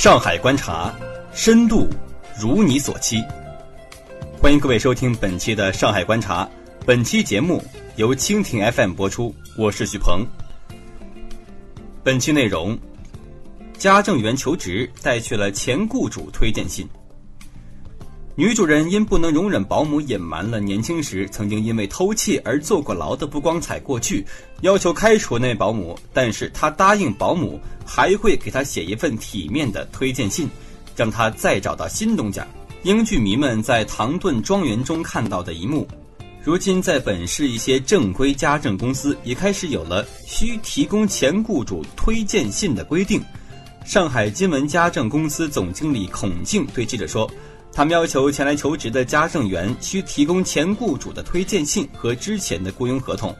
[0.00, 0.94] 上海观察，
[1.34, 1.88] 深度
[2.40, 3.20] 如你所期。
[4.40, 6.44] 欢迎各位收听本期的《上海观察》，
[6.86, 7.60] 本期节目
[7.96, 10.24] 由蜻蜓 FM 播出，我是徐鹏。
[12.04, 12.78] 本期内容：
[13.76, 16.88] 家政员求职带去了前雇主推荐信。
[18.38, 24.24] 女主人因不能容忍保姆隐瞒了年轻时曾经因为偷窃而坐过牢的不光彩过去，
[24.60, 25.98] 要求开除那位保姆。
[26.12, 30.48] 但是她答应保姆还会给她写一份体面的推荐信，
[30.94, 32.46] 让她再找到新东家。
[32.84, 35.84] 英剧迷们在《唐顿庄园》中看到的一幕，
[36.40, 43.20] 如今在本市一些正规家政公司也开始有了需提供前雇主推荐信的规定。
[43.84, 47.28] 上海金文家政公司总经理孔静对记者说。
[47.78, 53.32] 他们要求前来求职的家政员需提供前雇主的推荐信和之前的雇佣合同，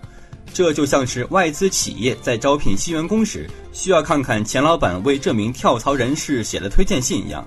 [0.54, 7.44] 这就像是外资企业在招聘新员工时需要看看前老板为这名跳槽人士写的推荐信一样。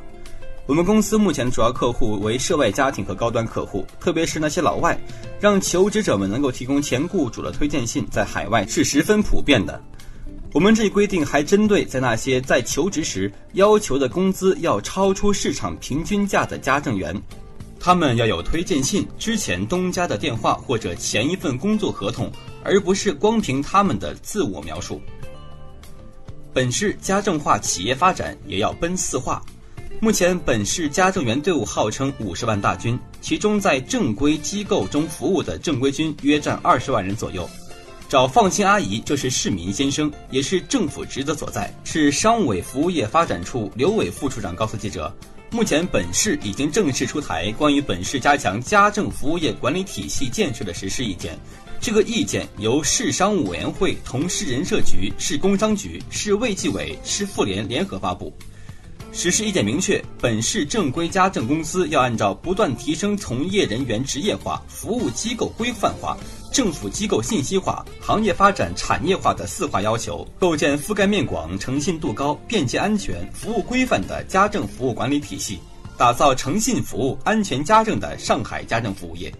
[0.65, 4.99] 我们公司目前的主要客户为涉外家庭和高端客户，特别是那些老外，
[5.39, 9.81] 让求职者们能够提供前雇主的推荐信，在海外是十分普遍的。
[10.53, 17.15] 我们这一规定还针对在那些在求职时要求的工资要超出市场平均价的家政员，
[17.79, 22.29] 他们要有推荐信、之前东家的电话或者前一份工作合同，
[22.65, 25.01] 而不是光凭他们的自我描述。
[26.53, 29.41] 本市家政化企业发展也要奔四化。
[30.01, 37.49] 目前本市家政员队伍号称五十万大军，其中在正规机构中服务的正规军约占二十万人左右。
[38.11, 41.73] 找放心阿姨就是市民先生，也是政府职责所在。
[41.85, 45.09] 市商务委服务业发展处刘伟副处长告诉记者，
[45.49, 51.39] 目前本市已经正式出台关于本市加强家政服务业管理体系建设的实施意见。
[51.79, 58.33] 这个意见由市商务委员会同市人社局、市工商局、市卫计委、市妇联联合发布。
[59.13, 66.17] 实施意见明确，本市正规家政公司要按照不断提升从业人员职业化、服务机构规范化。
[66.51, 75.59] 政府机构信息化、行业发展产业化的四化要求，构建覆盖面广、诚信度高、便捷安全、服务规范的家政服务管理体系，
[75.97, 79.33] 打造诚信服务、安全家政的上海家政服务业。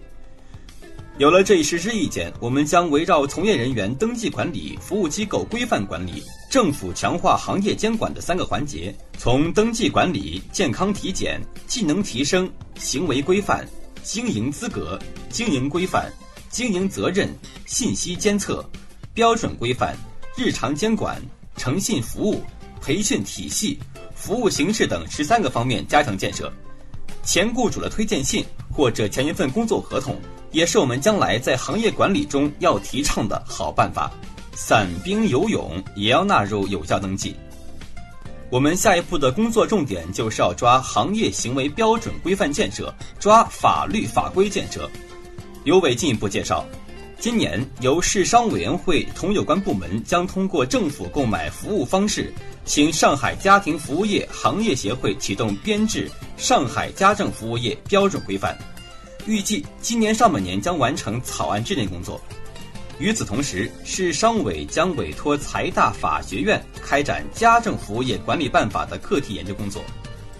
[1.18, 13.68] 有了这一实施意见，我们将围绕从业人员登记管理、服务机构规范管理、政府强化行业监管的三个环节，从登记管理、健康体检、技能提升、行为规范、
[14.02, 14.98] 经营资格、
[15.28, 16.10] 经营规范。
[16.52, 18.62] 经营责任、信息监测、
[19.14, 19.96] 标准规范、
[20.36, 21.20] 日常监管、
[21.56, 22.42] 诚信服务、
[22.80, 23.78] 培训体系、
[24.14, 26.52] 服务形式等十三个方面加强建设。
[27.24, 30.20] 前雇主的推荐信或者前一份工作合同，
[30.50, 34.12] 也是我们将来在行业管理中要提倡的好办法。
[34.54, 37.34] 散兵游泳也要纳入有效登记。
[38.50, 44.90] 我们下一步的工作重点就是要抓行业行为标准规范建设，抓法律法规建设。
[45.64, 46.66] 刘伟进一步介绍，
[47.20, 52.32] 今年由市商委员会同有关部门将通过政府购买服务方式，
[52.64, 58.58] 请上海家庭服务业行业协会启动编制《上海家政服务业标准规范》，
[59.24, 62.20] 预计今年上半年将完成草案制定工作。
[62.98, 69.80] 与此同时，市商委将委托财大法学院开展《家政服务业管理办法》的课题研究工作，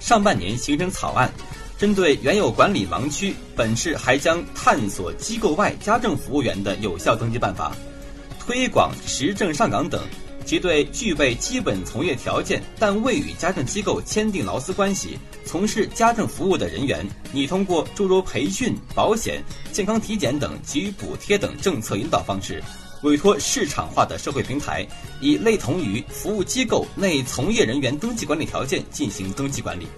[0.01, 1.33] 上半年形成草案。
[1.83, 7.75] 针对原有管理盲区，本市还将探索机构外家政服务员的有效登记办法，
[8.39, 10.01] 推广持证上岗等，
[10.45, 19.43] 即对具备基本从业条件但未与家政机构签订劳资关系、从事家政服务的人员，拟通过诸如培训、保险、
[19.73, 22.63] 健康体检等给予补贴等政策引导方式，
[23.03, 24.87] 委托市场化的社会平台，
[25.21, 29.89] 以类同于服务机构内从业人员登记管理条件进行登记管理。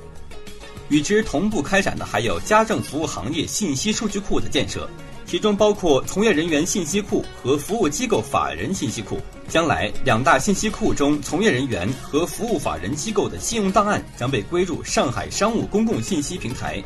[0.94, 4.88] 与之同步开展的还有家政服务行业信息数据库的建设，
[5.26, 9.18] 其中包括从业人员信息库和服务机构法人信息库。
[9.48, 16.80] 将来两大信息库中，从业人员和服务法人机构的信用档案将被归入上海商务公共信息平台。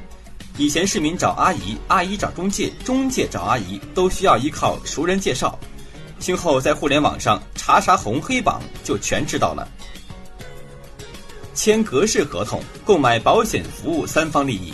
[0.57, 5.59] 以前市民找阿姨，阿姨找中介，中介找阿姨，都需要依靠熟人介绍。
[6.19, 9.69] 今后在互联网上查查红黑榜，就全知道了。
[11.59, 14.73] 签格式合同、购买保险服务三方利益。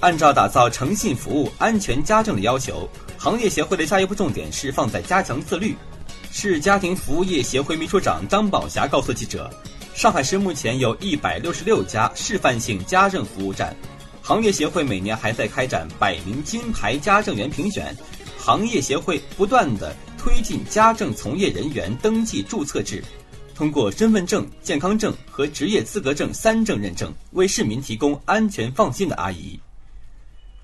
[0.00, 5.76] 按照打造诚信服务、安全家政的要求，行业协会的下一步重点是放在加强自律。
[6.32, 9.48] 市家庭服务业协会秘书长张宝霞告诉记者，
[9.94, 13.72] 上海市目前有一百六十六家示范性家政服务站，
[14.20, 17.96] 行业协会每年还在开展百名金牌家政员评选。
[18.36, 23.00] 行业协会不断的推进家政从业人员登记注册制。
[23.54, 29.58] 通过身份证、健康证和职业资格证三证认证，为市民提供安全放心的阿姨。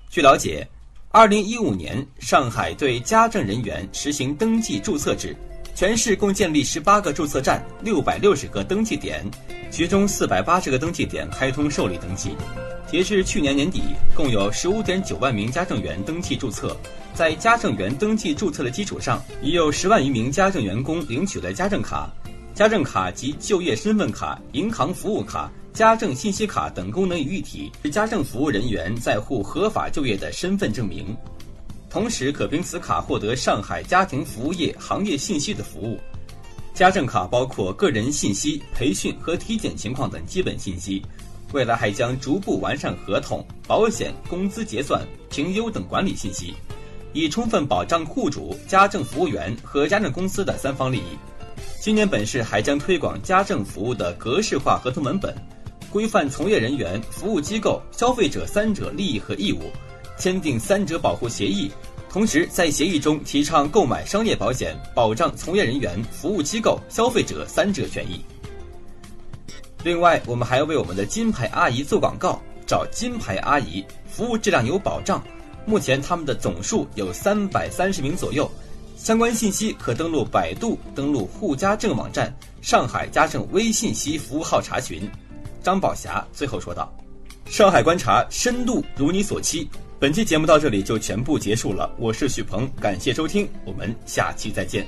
[0.09, 0.67] 据了解，
[1.09, 5.35] 二零一五年上海对家政人员实行登记注册制，
[5.73, 9.25] 全市共建立十八个注册站、六百六十个登记点，
[9.69, 12.31] 其中四百八十个登记点开通受理登记。
[12.91, 13.83] 截至去年年底，
[14.13, 16.75] 共有十五点九万名家政员登记注册。
[17.13, 22.09] 在家政员登记注册的基础上，已有十万余名家政员工领取了家政卡。
[22.53, 31.15] 家政卡及就业身份卡、银行服务卡、家政信息卡等功能于一体，是家政服务人员在沪合法就业的身份证明。
[31.89, 35.99] 同时，可凭此卡获得上海家庭服务业行业信息的服务。
[36.73, 41.01] 家政卡包括个人信息、培训和体检情况等基本信息。
[41.53, 46.53] 未来还将逐步完善合同、保险、工资结算、评优等管理信息，
[47.11, 51.17] 以充分保障户主、家政服务员和家政公司的三方利益。
[51.81, 55.35] 今年本市还将推广家政服务的格式化合同文本，
[55.89, 59.61] 规范从业人员、服务机构、消费者三者利益和义务，
[60.15, 61.71] 签订三者保护协议。
[62.07, 68.23] 同时，在协议中提倡购买商业保险，保障从业人员、服务机构、消费者三者权益。
[69.83, 75.19] 另外，我们还要为我们的金牌阿姨做广告，找金牌阿姨，服务质量有保障。
[75.65, 78.47] 目前他们的总数有三百三十名左右。
[79.03, 82.31] 相关信息可登录百度、登录沪家政网站、
[82.61, 85.09] 上海家政微信息服务号查询。
[85.63, 86.93] 张宝霞最后说道
[87.49, 89.67] ：“上海观察深度如你所期。”
[89.99, 94.85] 本期节目到这里就全部结束了，我是许鹏，感谢收听，我们下期再见。